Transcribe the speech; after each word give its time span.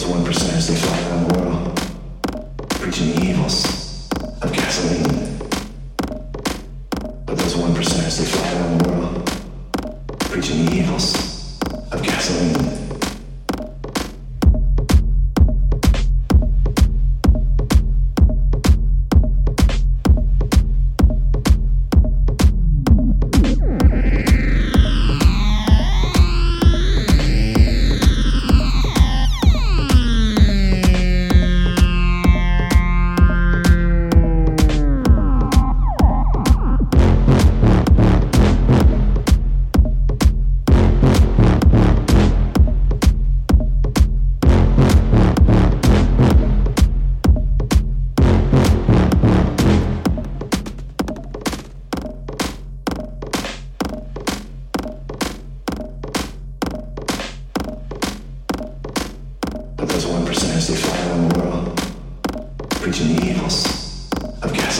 those 0.00 0.10
one 0.10 0.24
percenters 0.24 0.68
they 0.68 0.76
fly 0.76 0.98
around 1.08 1.28
the 1.28 1.38
world, 1.38 2.70
preaching 2.70 3.14
the 3.14 3.22
evils 3.28 4.08
of 4.40 4.50
gasoline. 4.52 5.38
But 7.26 7.36
those 7.36 7.56
one 7.56 7.74
percenters 7.74 8.18
they 8.18 8.24
fly 8.24 8.52
around 8.52 8.80
the 8.80 8.88
world, 8.88 10.20
preaching 10.20 10.64
the 10.64 10.76
evils 10.76 11.58
of 11.92 12.02
gasoline. 12.02 12.79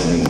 Of 0.02 0.29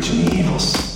preaching 0.00 0.24
the 0.26 0.32
evils. 0.36 0.87